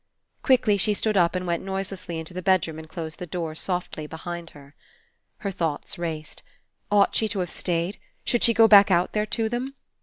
Quickly 0.41 0.77
she 0.77 0.95
stood 0.95 1.15
up 1.15 1.35
and 1.35 1.45
went 1.45 1.61
noise 1.63 1.91
lessly 1.91 2.17
into 2.17 2.33
the 2.33 2.41
bedroom 2.41 2.79
and 2.79 2.89
closed 2.89 3.19
the 3.19 3.27
door 3.27 3.53
softly 3.53 4.07
behind 4.07 4.49
her. 4.49 4.73
Her 5.37 5.51
thoughts 5.51 5.99
raced. 5.99 6.41
Ought 6.89 7.13
she 7.13 7.27
to 7.27 7.37
have 7.41 7.51
stayed? 7.51 7.99
Should 8.25 8.43
she 8.43 8.55
go 8.55 8.67
back 8.67 8.89
out 8.89 9.13
there 9.13 9.27
to 9.27 9.47
them? 9.47 9.75